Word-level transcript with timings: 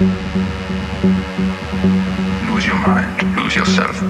Lose 0.00 0.08
your 2.66 2.78
mind, 2.78 3.36
lose 3.36 3.54
yourself. 3.54 4.00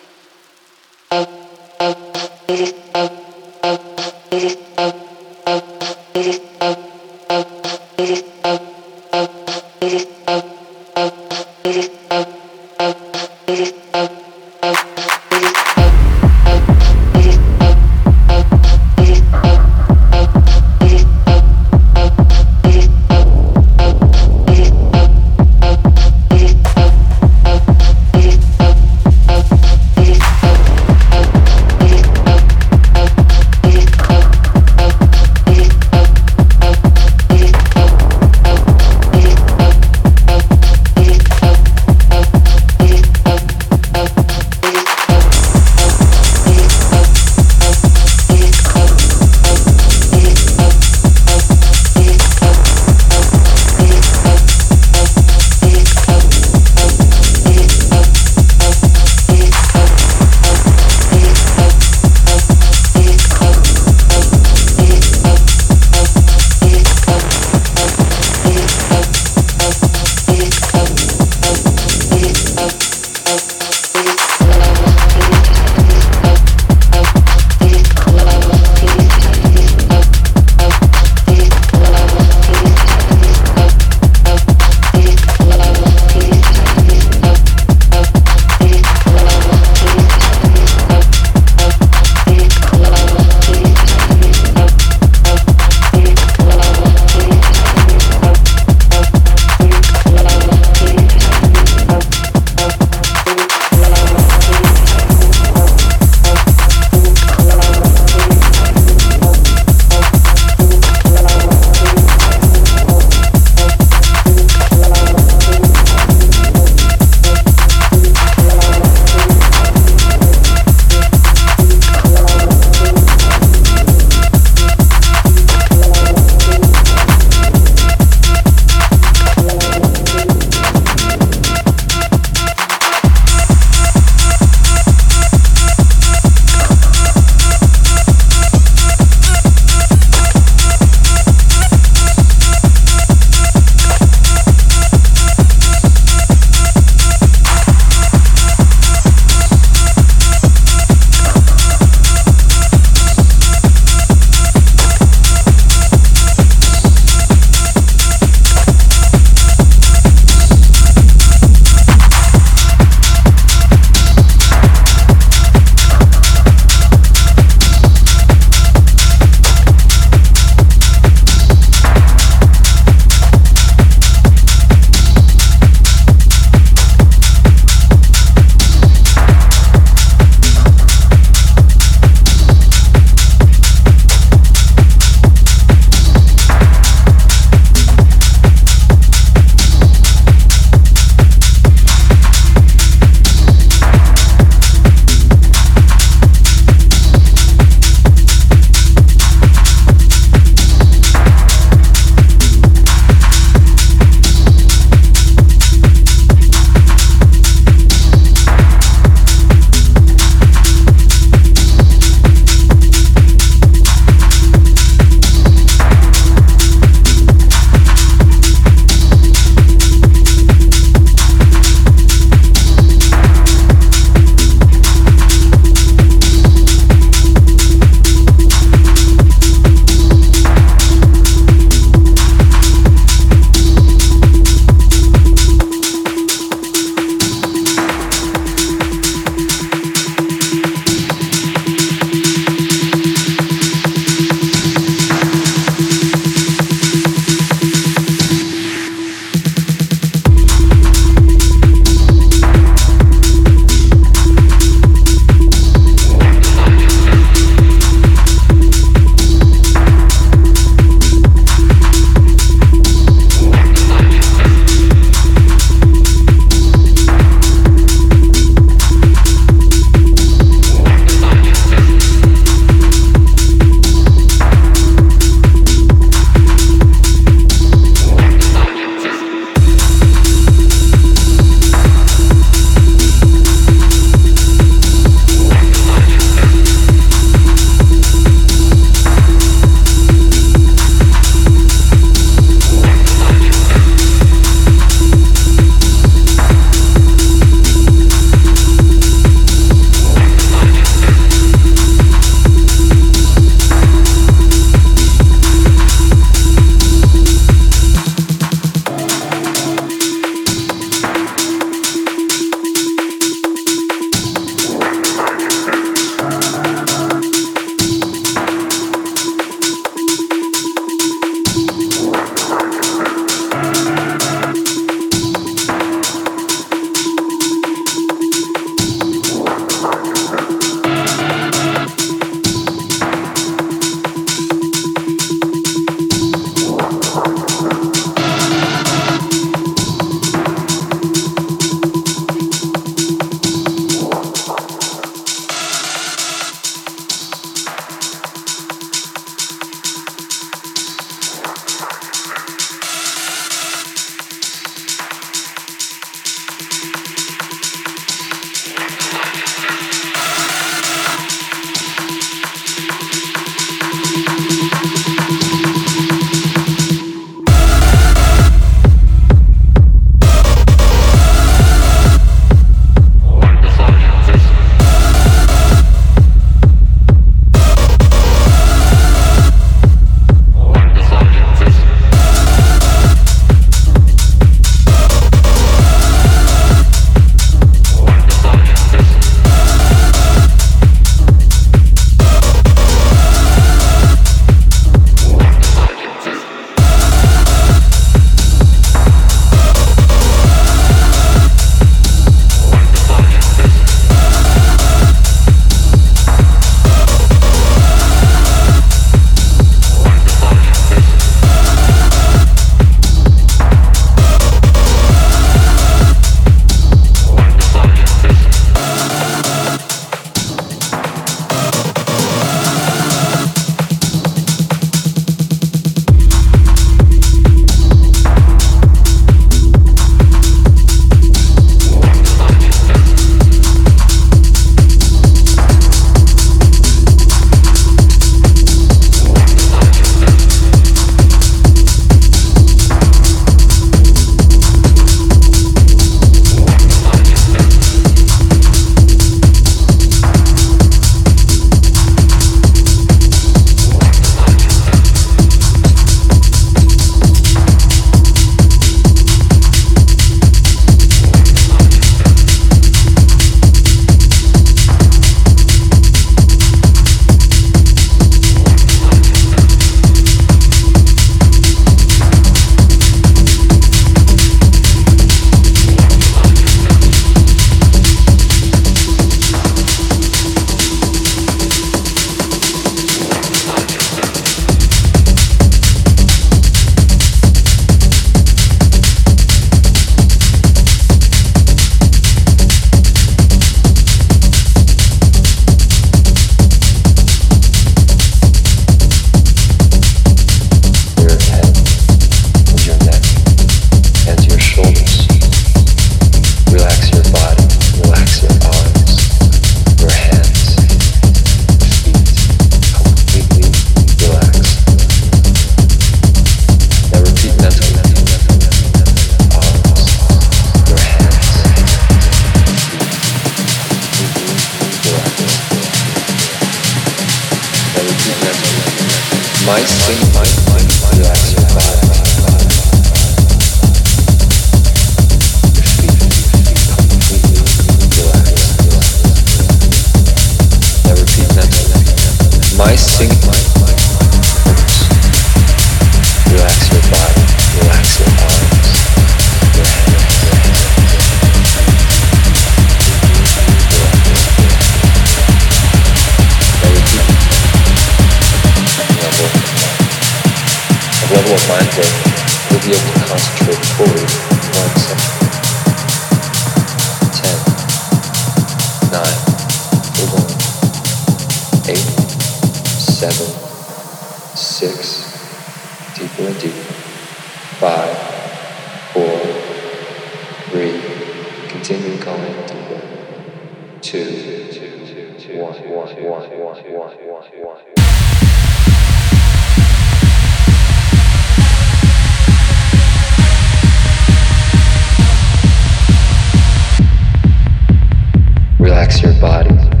Relax 598.79 599.21
your 599.21 599.33
body. 599.39 600.00